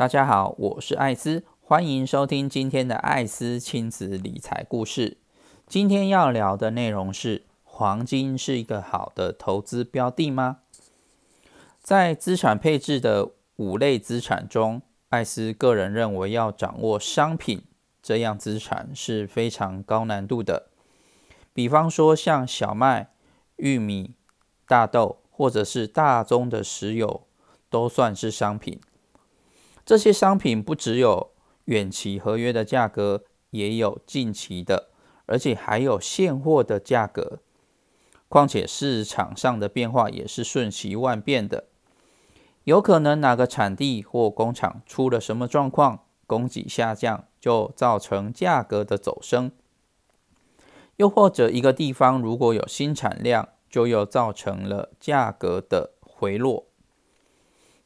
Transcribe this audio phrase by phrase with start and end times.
[0.00, 5.18] 大家好，我是艾斯，欢迎收听今天的艾斯亲子理财故事。
[5.66, 10.60] 今天要聊的内容是：黄金是一个好的投资标的吗？
[11.82, 14.80] 在资产配置的五类资产中，
[15.10, 17.64] 艾斯个人认为要掌握商品
[18.02, 20.70] 这样资产是非常高难度的。
[21.52, 23.10] 比方说，像小麦、
[23.56, 24.14] 玉米、
[24.66, 27.26] 大豆，或者是大宗的石油，
[27.68, 28.80] 都算是商品。
[29.90, 31.32] 这些商品不只有
[31.64, 34.90] 远期合约的价格，也有近期的，
[35.26, 37.40] 而且还有现货的价格。
[38.28, 41.64] 况且市场上的变化也是瞬息万变的，
[42.62, 49.50] 有可能哪个产地或工厂出了什么状况，供给下降，就造成价格的走升；
[50.98, 56.69] 又或者一个地方如果有新产量，就又造成了价格的回落。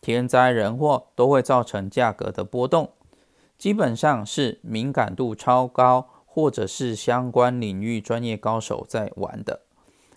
[0.00, 2.92] 天灾人祸都会造成价格的波动，
[3.58, 9.60] 基本上是敏感度超高，或者是相关领域专业高手在玩的，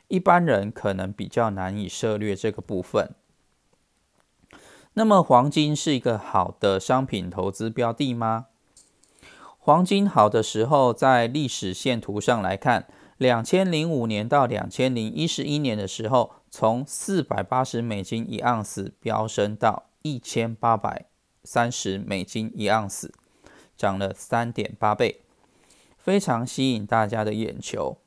[0.08, 3.14] 一般人可能比较难以涉略这个部分。
[4.94, 8.46] 那么，黄金是一个好的商品投资标的吗？
[9.60, 16.32] 黄金好的时候，在历史线图上来看，两千零五年到两千零一十一年的时候。
[16.56, 21.08] 从四百八十美金一盎司飙升到一千八百
[21.44, 23.12] 三十美金一盎司，
[23.76, 25.22] 涨了三点八倍，
[25.98, 27.98] 非常吸引大家的眼球。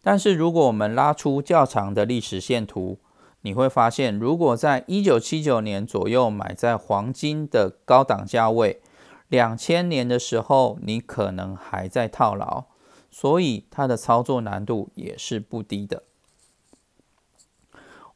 [0.00, 3.00] 但是，如果我们拉出较长的历史线图，
[3.40, 8.80] 你会发现，如果在一九七九年左右买在黄金的高档价位，
[9.26, 12.66] 两千年的时候你可能还在套牢，
[13.10, 16.04] 所以它的操作难度也是不低的。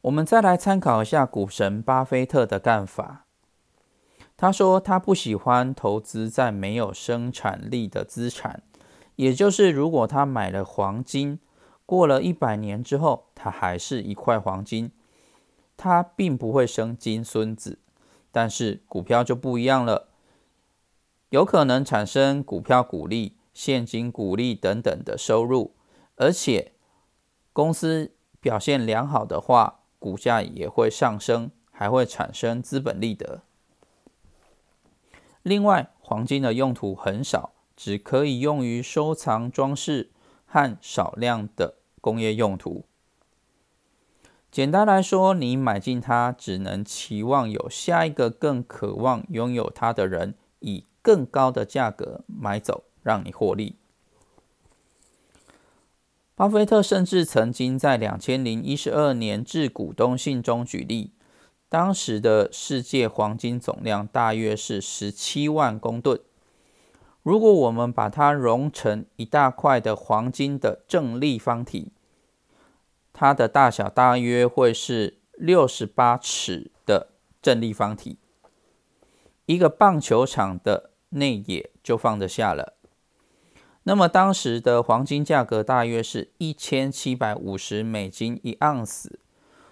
[0.03, 3.25] 我们再来参考一下股神巴菲特的干法。
[4.35, 8.63] 他说他不喜欢投资在没有生产力的资产，
[9.15, 11.39] 也就是如果他买了黄金，
[11.85, 14.91] 过了一百年之后，它还是一块黄金，
[15.77, 17.79] 它并不会生金孙子。
[18.29, 20.09] 但是股票就不一样了，
[21.29, 25.75] 有可能产生股票股利、现金股利等等的收入，
[26.17, 26.73] 而且
[27.53, 29.79] 公司表现良好的话。
[30.03, 33.41] 股价也会上升，还会产生资本利得。
[35.41, 40.11] 另外，黄金的用途很少，只可以用于收藏装饰
[40.45, 42.83] 和少量的工业用途。
[44.51, 53.77] 简单来说，你买进它，只能期望有下一个更渴望拥有它的人，以更高的价格买走，让你获利。
[56.43, 61.13] 巴菲特甚至曾经在两千零一十二年致股东信中举例，
[61.69, 66.19] 当时的世界黄金总量大约是十七万公吨。
[67.21, 71.93] 如果我们把它融成一大块的黄金的正立方体，
[73.13, 77.07] 它的大小大约会是六十八尺的
[77.41, 78.17] 正立方体，
[79.45, 82.73] 一个棒球场的内野就放得下了。
[83.83, 89.19] 那么当时的黄金价格大约是一千七百五十美金一盎司，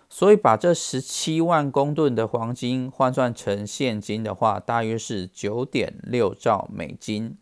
[0.09, 7.37] 所以把这十七万公吨的黄金换算成现金的话，大约是九点六兆美金。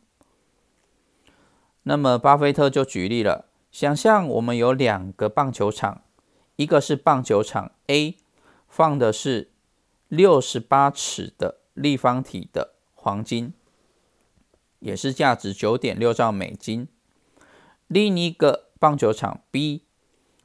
[1.84, 6.04] 那么巴菲特就举例了，想象我们有两个棒球场，
[6.56, 8.16] 一个是棒球场 A，
[8.68, 9.50] 放的是
[10.08, 13.54] 六十八尺的立方体的黄金。
[14.80, 16.88] 也是价值九点六兆美金。
[17.88, 19.84] 另一个棒球场 B，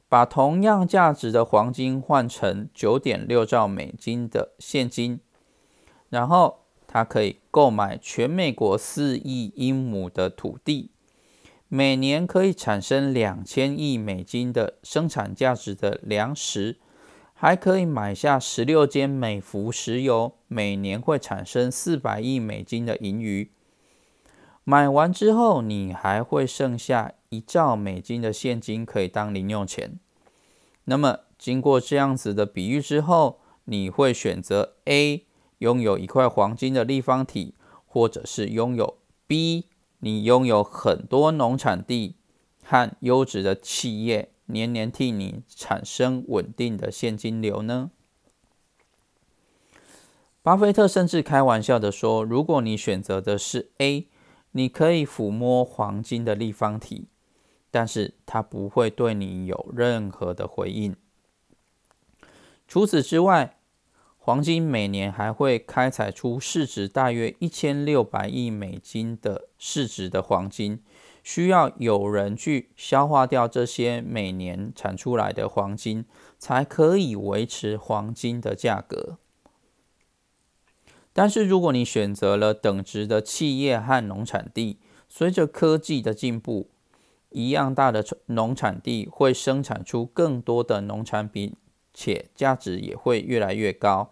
[0.09, 5.19] 把同样价值的黄金换成九点六兆美金的现金，
[6.09, 10.91] 然后它可以购买全美国四亿英亩的土地，
[11.67, 16.77] 每年可以产生两千亿美金的生产价值的粮食，
[17.33, 23.51] 还可以买下十六间美孚石油，每年会产生四百亿美金的盈余。
[24.67, 29.99] 买完之后，你还会剩下一兆美金的现金可以当零用钱。
[30.85, 35.27] 那么，经过这样子的比喻之后，你会选择 A
[35.59, 37.53] 拥有一块黄金的立方体，
[37.85, 38.97] 或者是拥有
[39.27, 39.65] B
[39.99, 42.15] 你拥有很多农产地
[42.63, 47.91] 和优质的企业，年年替你产生稳定的现金流呢？
[50.41, 54.07] 巴菲特甚至开玩笑的说，如果你选择的是 A。
[54.57, 57.09] 你可以抚摸黄金的立方体，
[57.69, 60.95] 但是它不会对你有任何的回应。
[62.65, 63.57] 除此之外，
[64.17, 70.81] 黄金每年还会开采出市值大约一千六百亿美金的市值的黄金，
[71.21, 76.05] 需要有人去消化掉这些每年产出来的黄金，
[76.39, 79.17] 才可以维持黄金的价格。
[81.17, 86.67] 但是，如果你选择了等值的企业和农产地，随着科技的进步，
[87.29, 91.55] 一样大的农产地会生产出更多的农产品，
[91.93, 94.11] 且价值也会越来越高。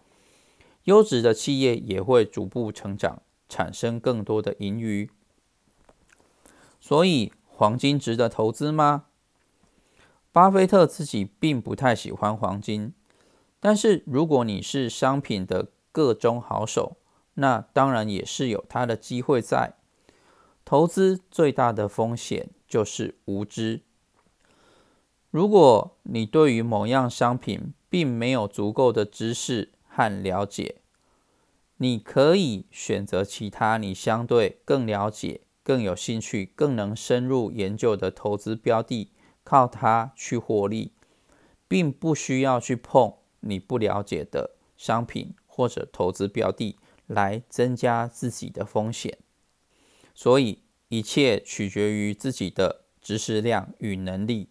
[0.86, 5.10] 优质的企业也会逐步成长，产生更多的盈余。
[6.80, 9.08] 所以，黄金值得投资吗？
[10.32, 12.94] 巴菲特自己并不太喜欢黄金，
[13.60, 16.98] 但是如果你是商品的个中好手，
[17.36, 19.76] 那当然也是有它的机会在。
[20.66, 23.82] 投资最大的风险就是无知。
[25.30, 30.76] 如果你对于某样商品并没有足够的知识和了解，
[31.78, 39.12] 你可以选择其他你相对更了解、更有兴趣、更能深入研究的投资标的，
[39.44, 40.94] 靠它去获利，
[41.68, 49.20] 并不需要去碰你不了解的商品或者投资标的来增加自己的风险。
[50.16, 54.50] 所以，一切取决于自己的知识量与能力。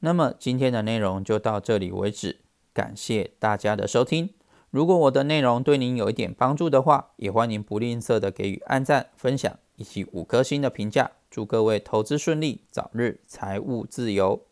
[0.00, 2.40] 那么，今天的内容就到这里为止，
[2.74, 4.34] 感谢大家的收听。
[4.70, 11.12] 如果我的内容对您有一点帮助的话，也欢迎不吝啬的给予按赞、分享以及五颗星的评价。
[11.30, 14.45] 祝各位投资顺利，早日财务自由！